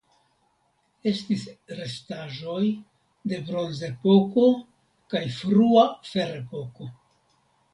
[1.11, 1.41] Estis
[1.79, 2.63] restaĵoj
[3.33, 4.47] de Bronzepoko
[5.13, 6.91] kaj frua Ferepoko.